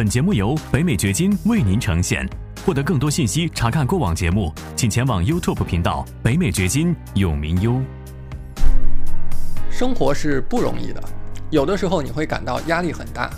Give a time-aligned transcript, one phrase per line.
[0.00, 2.26] 本节目由北美掘金为您呈现。
[2.64, 7.82] 获得更多信息，查看过往节目，请前往 YouTube 频道“北美掘金”永明优。
[9.70, 11.02] 生活是不容易的，
[11.50, 13.28] 有的时候你会感到压力很大，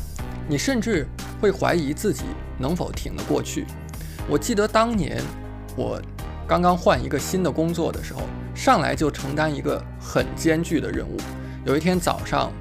[0.49, 1.05] 你甚至
[1.41, 2.27] 会怀疑自己
[2.59, 3.67] 能否挺得过去。
[4.29, 5.21] 我记得当年
[5.75, 6.01] 我
[6.47, 8.21] 刚刚换一个新的工作的时候，
[8.55, 11.17] 上来就承担一个很艰巨的任务。
[11.65, 12.53] 有一天早上，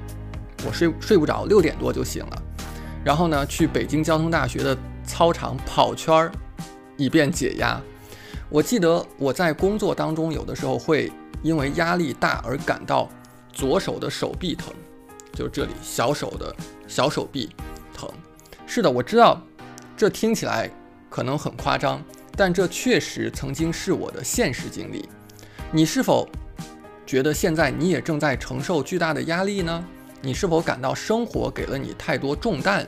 [0.66, 2.41] 我睡睡不着，六点多就醒了。
[3.04, 6.32] 然后呢，去北京交通大学的操场跑圈儿，
[6.96, 7.80] 以便解压。
[8.48, 11.10] 我记得我在工作当中，有的时候会
[11.42, 13.08] 因为压力大而感到
[13.52, 14.72] 左手的手臂疼，
[15.32, 16.54] 就是这里小手的
[16.86, 17.50] 小手臂
[17.94, 18.08] 疼。
[18.66, 19.40] 是的，我知道
[19.96, 20.70] 这听起来
[21.10, 22.02] 可能很夸张，
[22.36, 25.08] 但这确实曾经是我的现实经历。
[25.70, 26.28] 你是否
[27.06, 29.84] 觉得现在你也正在承受巨大的压力呢？
[30.24, 32.86] 你是否感到生活给了你太多重担？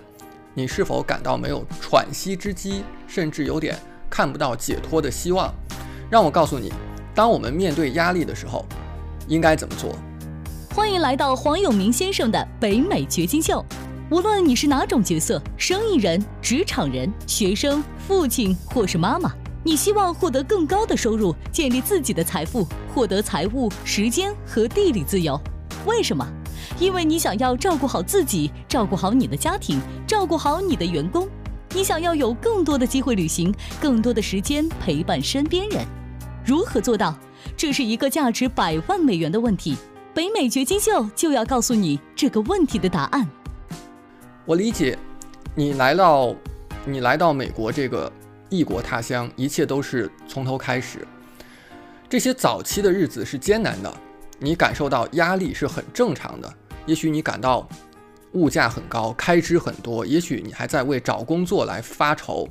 [0.55, 3.77] 你是否感到没有喘息之机，甚至有点
[4.09, 5.53] 看不到解脱的希望？
[6.09, 6.73] 让我告诉你，
[7.13, 8.65] 当我们面对压力的时候，
[9.27, 9.97] 应该怎么做？
[10.73, 13.65] 欢迎来到黄永明先生的北美掘金秀。
[14.11, 25.41] 无论你是哪种角色，生意人、职场人、学生、父亲或是妈妈，你希望获得更高的收入，建立自己的财富，获得财务、时间和地理自由。
[25.85, 26.25] 为什么？
[26.79, 31.29] 因为你想要照顾好自己，照顾好你的家庭，照顾好你的员工，
[31.71, 35.85] 你想要有更多的机会旅行，更多的时间陪伴身边人。
[36.45, 37.17] 如何做到？
[37.57, 39.77] 这是一个价值百万美元的问题。
[40.13, 43.29] 北美掘金秀就要告诉你这个问题的答案。
[44.45, 44.99] 我理解，
[45.55, 46.35] 你来到
[46.85, 48.11] 你来到美国这个
[48.49, 51.07] 异国他乡，一切都是从头开始。
[52.09, 53.93] 这些早期的日子是艰难的。
[54.39, 56.53] 你感受到压力是很正常的，
[56.87, 57.69] 也许你感到
[58.33, 62.49] 物价很高，开支很多，也许你还在为找工作来发愁，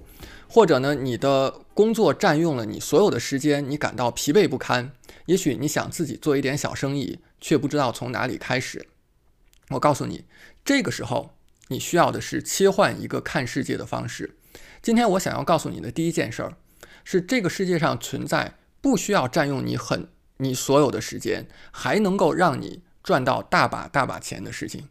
[0.47, 4.91] 或者呢，你的工作占用了你所有的时间，你感到疲惫不堪。
[5.27, 8.87] 也许你想自己做一点小生意，却不知道从哪里开始。
[9.69, 10.25] 我告诉你，
[10.65, 11.35] 这个时候
[11.67, 14.35] 你需要的是切换一个看世界的方式。
[14.81, 16.57] 今天我想要告诉你的第一件事儿，
[17.03, 20.07] 是这个世界上存在不需要占用你很。
[20.37, 24.87] 你所有的时间还能够让你赚到大把大把钱的事情，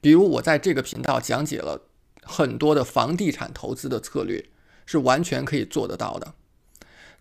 [0.00, 1.82] 比如我在这个频道讲解了
[2.22, 4.44] 很多的房地产投资的策略，
[4.84, 6.34] 是完全可以做得到的。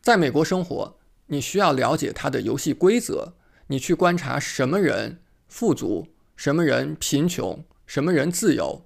[0.02, 0.98] 在美国生活，
[1.28, 3.34] 你需要了解它的游戏规则，
[3.68, 8.86] 你去观察什么人富足，什么人贫穷，什么人自由，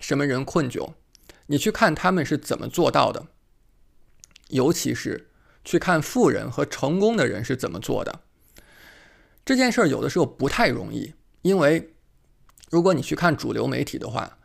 [0.00, 0.94] 什么人困窘，
[1.46, 3.28] 你去看他们是怎么做到的，
[4.48, 5.28] 尤其是。
[5.64, 8.22] 去看富人和成功的人是怎么做的，
[9.44, 11.94] 这件事儿有的时候不太容易，因为
[12.70, 14.38] 如果你去看主流媒体的话，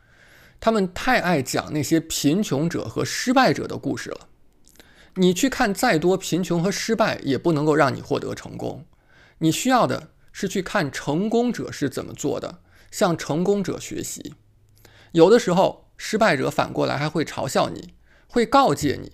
[0.60, 4.28] 他们太爱讲那些贫穷者和失败者的故事了。
[5.14, 8.84] 你去看再多贫穷和失败，也不能够让你获得成功。
[9.38, 12.60] 你需要的是去看成功者是怎么做的，
[12.90, 14.34] 向成功者学习。
[15.12, 17.94] 有的时候，失败者反过来还会嘲笑你，
[18.26, 19.12] 会告诫你。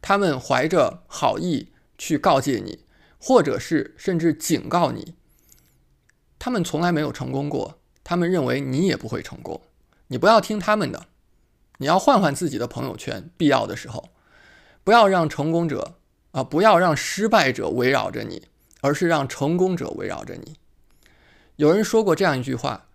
[0.00, 2.84] 他们怀着好意去告诫你，
[3.18, 5.14] 或者是甚至警告你。
[6.44, 9.60] 他们从来没有成功过，他们认为你也不会成功。
[10.08, 11.06] 你不要听他们的，
[11.78, 13.30] 你要换换自己的朋友圈。
[13.36, 14.08] 必要的时候，
[14.82, 15.94] 不要让成功者
[16.32, 18.48] 啊，不要让失败者围绕着你，
[18.80, 20.56] 而是让成功者围绕着你。
[21.54, 22.86] 有人说过这样一句话：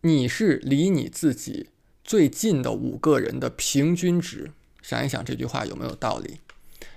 [0.00, 1.68] 你是离你自己
[2.02, 4.52] 最近的五个人的平均值。
[4.80, 6.40] 想一想这句话有没有道理？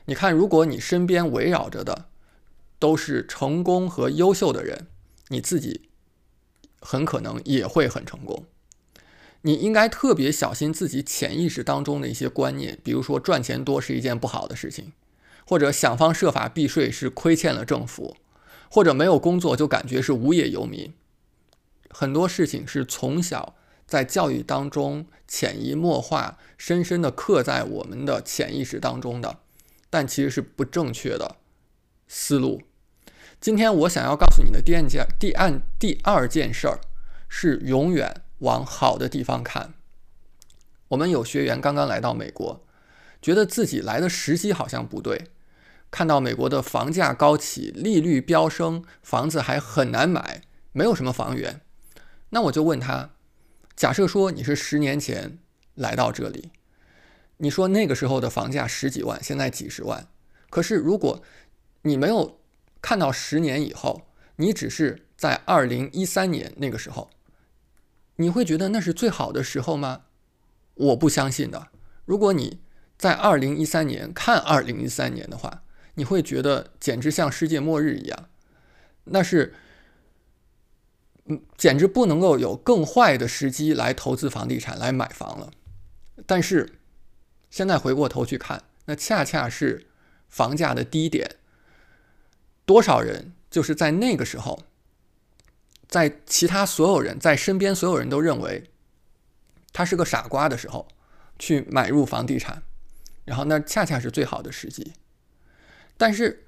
[0.06, 2.06] 你看，如果你身边围绕着的
[2.80, 4.88] 都是成功和优秀的人，
[5.28, 5.89] 你自己
[6.82, 8.46] 很可能也会很成功。
[9.42, 14.92] 你应该特别小心自己潜意识当中的一些观念，比如说赚钱多是一件不好的事情，
[15.46, 18.18] 或者想方设法避税是亏欠了政府，
[18.70, 20.94] 或者没有工作就感觉是无业游民。
[21.90, 23.56] 很多事情是从小
[23.88, 29.40] 在教育当中潜移默化、深深的刻在我们的潜意识当中的。
[29.92, 31.38] 但其实是不正确的
[32.08, 32.62] 思路。
[33.42, 36.82] 今天我想要告诉你的第二件、第二、第二件事儿
[37.30, 39.74] 是永远往好的地方看。
[40.90, 42.66] 我们有学员刚刚来到美国，
[43.22, 45.28] 觉得自己来的时机好像不对，
[45.90, 50.42] 看到美国的房价高起、利率飙升，房子还很难买，
[50.74, 51.62] 没有什么房源。
[52.32, 53.12] 那我就问他：
[53.74, 55.38] 假设说你是十年前
[55.76, 56.52] 来到这里。
[57.38, 60.06] 你说那个时候的房价十几万，现在几十万。
[60.50, 61.24] 可是如果
[61.84, 62.39] 你没有
[62.82, 67.10] 看到十年以后，你只是在二零一三年那个时候，
[68.16, 70.04] 你会觉得那是最好的时候吗？
[70.76, 71.68] 我不相信的。
[72.06, 72.62] 如果你
[72.98, 75.64] 在二零一三年看二零一三年的话，
[75.96, 78.30] 你会觉得简直像世界末日一样，
[79.04, 79.54] 那是，
[81.26, 85.52] 嗯，简直不能够有更坏的时机来投资房地产、来买房了。
[86.26, 86.80] 但是
[87.50, 89.88] 现在回过头去看，那恰恰是
[90.30, 91.36] 房价的低点。
[92.70, 94.62] 多少人就是在那个时候，
[95.88, 98.70] 在其他所有人在身边所有人都认为
[99.74, 100.88] 他是个傻瓜的时候，
[101.40, 102.62] 去买入房地产，
[103.26, 104.94] 然后那恰恰是最好的时机。
[105.98, 106.46] 但是，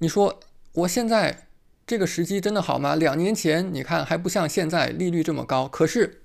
[0.00, 0.38] 你说
[0.72, 1.46] 我现在
[1.86, 2.94] 这个时机真的好吗？
[2.94, 5.66] 两年前你看还不像现在利率这么高。
[5.66, 6.24] 可是，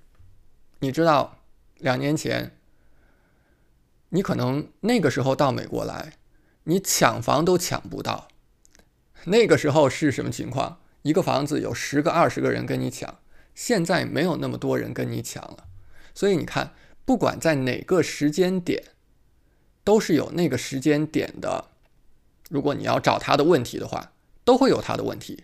[0.80, 1.40] 你知道
[1.78, 2.58] 两年前，
[4.10, 6.18] 你可能那个时候到美国来，
[6.66, 8.28] 你抢房都抢不到。
[9.28, 10.80] 那个时候是什么情况？
[11.02, 13.20] 一个房子有十个、二十个人跟你抢，
[13.54, 15.66] 现在没有那么多人跟你抢了。
[16.14, 16.74] 所以你看，
[17.06, 18.84] 不管在哪个时间点，
[19.84, 21.66] 都是有那个时间点的。
[22.50, 24.14] 如果你要找他的问题的话，
[24.46, 25.44] 都会有他的问题。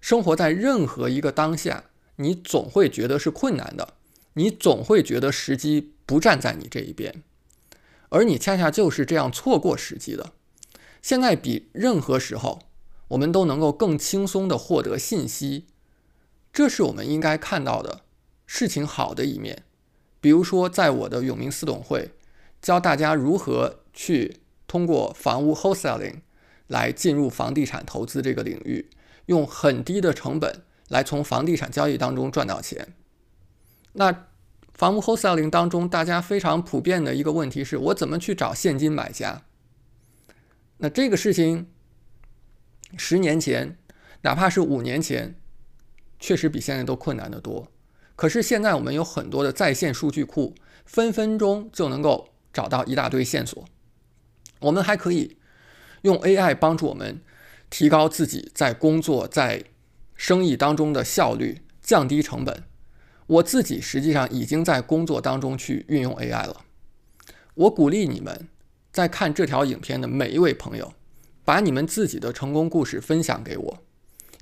[0.00, 1.84] 生活在任何一个当下，
[2.16, 3.94] 你总会觉得是困难的，
[4.32, 7.22] 你总会觉得时机不站在你这一边，
[8.08, 10.32] 而你恰恰就是这样错过时机的。
[11.02, 12.69] 现在比任何时候，
[13.10, 15.66] 我们都能够更轻松地获得信息，
[16.52, 18.00] 这是我们应该看到的
[18.46, 19.62] 事情好的一面。
[20.20, 22.10] 比如说，在我的永明私董会，
[22.60, 26.22] 教大家如何去通过房屋 wholesaling。
[26.70, 28.90] 来进入房地产投资这个领域，
[29.26, 32.94] 用很低的成本来从房地产交易当中赚到钱。
[33.94, 34.28] 那
[34.72, 39.42] 房屋 wholesaling 当中，大家非常普遍的一个问题是我怎么去找现金买家？
[40.76, 41.66] 那这个事情，
[42.96, 43.76] 十年前，
[44.22, 45.34] 哪怕是五年前，
[46.18, 47.68] 确实比现在都困难得多。
[48.16, 50.54] 可是现在我们有很多的在线数据库，
[50.84, 53.64] 分分钟就能够找到一大堆线索。
[54.60, 55.38] 我们还可以。
[56.02, 57.20] 用 AI 帮助我们
[57.68, 59.64] 提高自己在工作、在
[60.16, 62.62] 生意当中的效率，降低成本。
[63.26, 66.64] 我自己实际上已经在工作当中去运用 AI 了。
[67.52, 68.48] 我鼓励你们
[68.90, 70.94] 在看这条影片的每一位朋友，
[71.44, 73.82] 把你们自己的成功故事分享给我，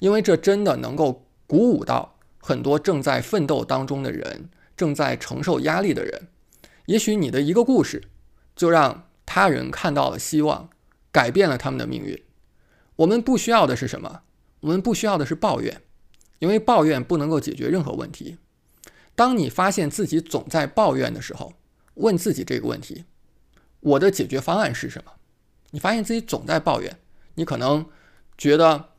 [0.01, 6.29] 因为这真的能够鼓舞到很多正在奋斗当中的人，正在承受压力的人。
[6.87, 8.05] 也许你的一个故事，
[8.57, 10.71] 就让他人看到了希望。
[11.11, 12.23] 改变了他们的命运。
[12.97, 14.21] 我们不需要的是什么？
[14.61, 15.81] 我们不需要的是抱怨，
[16.39, 18.37] 因为抱怨不能够解决任何问题。
[19.17, 21.55] 当你发现自己总在抱怨的时候，
[21.95, 23.05] 问自己这个问题：
[23.81, 25.13] 我的解决方案是什么？
[25.71, 26.99] 你发现自己总在抱怨，
[27.35, 27.87] 你可能
[28.37, 28.91] 觉得，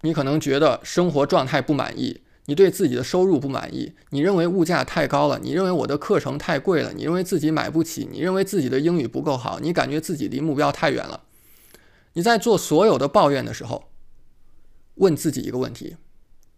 [0.00, 2.22] 你可能觉得生活状态不满意。
[2.46, 11.22] 你对自己的收入不满意，你认为物价太高了，你认为我的课程太贵了，你认为自己买不起，你认为自己的英语不够好，你感觉自己离目标太远了。
[12.12, 13.88] 你在做所有的抱怨的时候，
[14.96, 15.96] 问自己一个问题：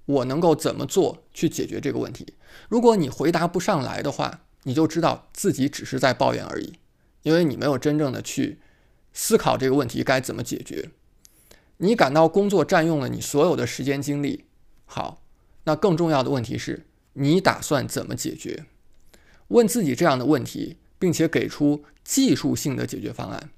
[0.06, 2.34] 我能够怎么做去解决这个问题？
[2.68, 6.72] 如果你回答不上来的话，你就知道自己只是在抱怨而已，
[7.26, 8.60] 因为你没有真正的去
[9.12, 10.90] 思考这个问题该怎么解决。
[11.78, 14.44] 你感到工作占用了你所有的时间精力，
[14.84, 15.20] 好。
[15.64, 18.66] 那更重要的问题是，你打算怎么解决？
[19.48, 23.50] 问自己这样的问题，并且给出技术性的解决方案。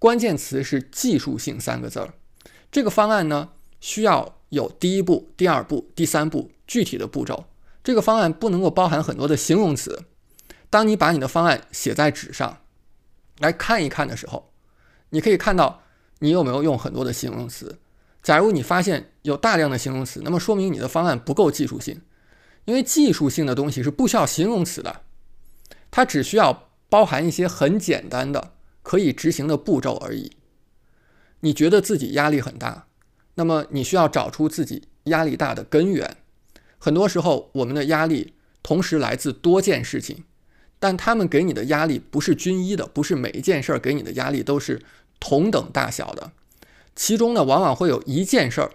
[0.00, 2.14] 关键词是“技术性”三个字儿。
[2.72, 7.44] 这个方案呢，需要有第一步、第二步、第三步具体的步骤。
[7.84, 10.02] 这个方案不能够包含很多的形容词。
[10.68, 12.58] 当你把你的方案写在纸上
[13.38, 14.52] 来看一看的时候，
[15.10, 15.82] 你可以看到
[16.18, 17.78] 你有没有用很多的形容词。
[18.22, 22.00] 假如你发现有大量的形容词，那么说明你的方案不够技术性，
[22.64, 25.02] 因为技术性的东西是不需要形容词的，
[25.90, 30.32] 它只需要包含一些很简单的可以执行的步骤而已。
[31.40, 32.86] 你觉得自己压力很大，
[33.34, 36.16] 那么你需要找出自己压力大的根源。
[36.78, 40.24] 很多时候，我们的压力同时来自多件事情，
[40.86, 44.80] 但他们给你的压力不是均一的，不是每一件事儿给你的压力都是
[45.18, 46.30] 同等大小的。
[46.94, 48.70] 其中呢，往往会有一件事儿，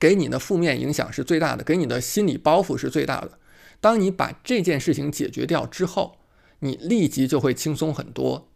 [0.00, 3.38] 给你的负面影响是最大的，给你的心理包袱是最大的。
[3.80, 6.18] 当你把这件事情解决掉之后，
[6.58, 8.48] 你立即就会轻松很多。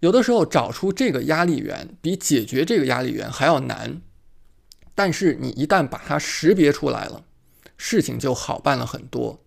[0.00, 4.02] 有的时候找出这个压力源比解决这个压力源还要难，
[4.94, 7.24] 但是你一旦把它识别出来了，
[7.78, 9.40] 事情就好办了很多。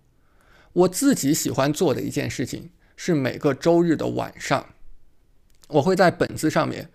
[0.77, 4.75] 我自己喜欢做的一件事情是每个周日的晚上，
[5.69, 6.89] 我会在本子上面。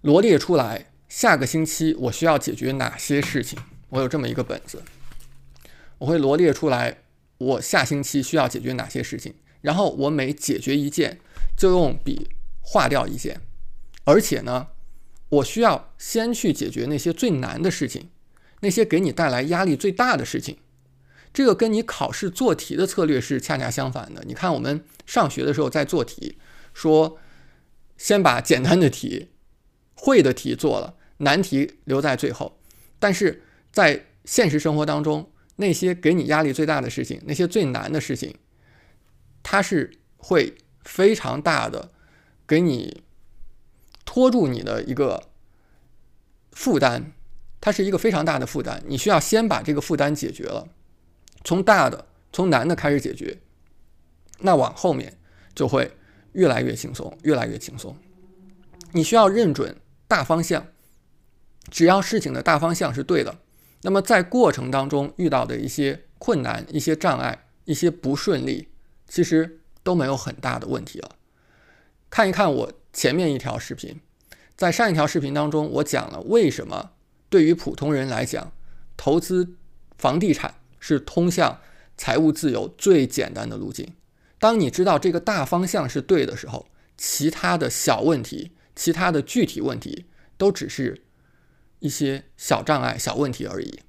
[0.00, 3.58] 罗列出来，下个星期我需要解决哪些事情？
[3.90, 4.82] 我有这么一个本子，
[5.98, 7.02] 我会罗列出来，
[7.36, 9.34] 我下星期需要解决哪些事情。
[9.60, 11.18] 然后我每解决一件
[11.54, 12.30] 就用笔
[12.62, 13.42] 划掉一件，
[14.04, 14.68] 而且呢，
[15.28, 18.08] 我需要先去解决那些最难的事情，
[18.60, 20.56] 那些给你带来压力最大的事情。
[21.32, 24.22] 这个跟你考试做题的策略是恰恰相反的。
[24.26, 26.38] 你看，我们上学的时候在做题，
[26.74, 27.18] 说
[27.96, 29.30] 先把简单的题、
[29.94, 32.60] 会的题做了，难题留在最后。
[32.98, 38.34] 但是在现实生活当中，那些给你压力最大的事情，那些最难的事情，
[39.42, 41.92] 它是会非常大的
[42.46, 43.02] 给你
[44.04, 45.28] 拖住你的一个
[46.52, 47.12] 负担，
[47.60, 48.82] 它是一个非常大的负担。
[48.86, 50.68] 你需要先把这个负担解决了。
[51.42, 53.38] 从大的、从难的开始解决，
[54.40, 55.18] 那往后面
[55.54, 55.96] 就会
[56.32, 57.96] 越来越轻松，越来越轻松。
[58.92, 60.66] 你需要认准大方向，
[61.70, 63.38] 只要事情的大方向是对的，
[63.82, 68.68] 那么在过程当中遇到的一些困难、一些障碍、一些不顺利，
[69.08, 71.16] 其实都没有很大的问题了。
[72.10, 74.00] 看一看我前面一条视频，
[74.56, 76.90] 在上一条视频当中，我讲了为什么
[77.28, 78.52] 对于普通人来讲，
[78.96, 79.54] 投资
[79.96, 80.54] 房地产。
[80.80, 81.60] 是通向
[81.96, 83.94] 财务自由最简单的路径。
[84.38, 90.06] 当你知道这个大方向是对的时候，其他的小问题、其他的具体问题
[90.38, 91.04] 都只是
[91.80, 93.80] 一些小障碍、小问题而已。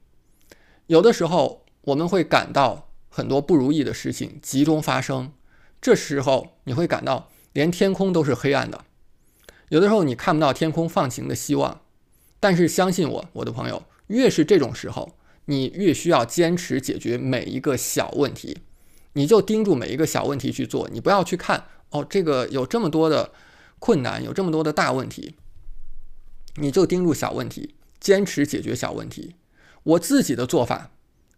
[0.88, 5.31] 有的时候我们会感到很多不如意的事情集中发生，
[5.81, 8.83] 这时候你会感到连天空都是黑暗的。
[9.69, 11.81] 有的时候你看不到天空放晴的希望，
[12.41, 15.17] 但是相信我，我的朋友，越是这种时候。
[15.45, 18.60] 你越需要坚持解决每一个小问题，
[19.13, 23.31] 你就盯住每一个小问题去做，你不要去看哦，这个有这么多的
[23.79, 25.36] 困难，有这么多的大问题，
[26.55, 29.36] 你就盯住小问题，坚持解决小问题。
[29.83, 30.91] 我自己的做法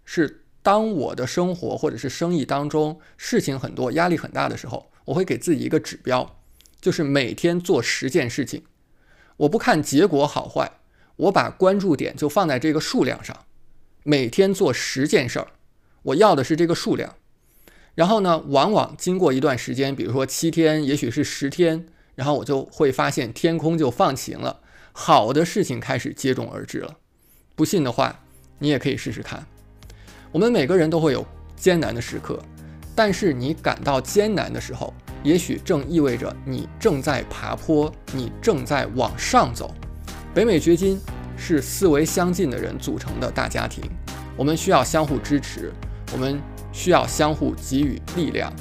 [0.04, 6.40] 是，当我的生活或者是生意当中事情很多、压力很大的时候，我会给自己一个指标，
[6.82, 8.64] 就是每天做十件事情。
[9.38, 10.80] 我不看结果好坏，
[11.16, 13.46] 我把关注点就放在这个数量上。
[14.04, 15.48] 每天做十件事儿，
[16.04, 17.16] 我要的是这个数量。
[17.96, 24.60] 然后呢，往往经过一段时间，比如说七天，也许是十天，然后我就会发现天空就放晴了，
[24.92, 26.98] 好的事情开始接踵而至了。
[27.56, 28.20] 不信的话，
[28.60, 29.46] 你也可以试试看。
[30.32, 32.44] 我们每个人都会有艰难的时刻，
[32.96, 34.94] 但是你感到艰难的时候，
[35.24, 39.74] 也许正意味着你正在爬坡，你正在往上走。
[40.34, 41.00] 北美掘金。
[41.38, 43.84] 是思维相近的人组成的大家庭，
[44.38, 45.72] 我们需要相互支持，
[46.12, 46.40] 我们
[46.72, 48.52] 需要相互给予力量。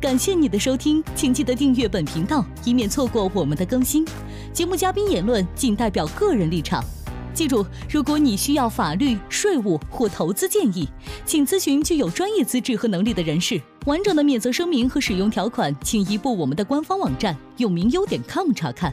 [0.00, 4.04] 感谢你的收听，请记得订阅本频道，以免错过我们的更新。
[4.52, 6.84] 节目嘉宾言论仅代表个人立场。
[7.32, 10.86] 记住，如果你需要法律、税务或投资建议，
[11.24, 13.58] 请咨询具有专业资质和能力的人士。
[13.86, 18.92] 完整的免责声明和使用条款，请移步我们的官方网站永明优点 com 查看。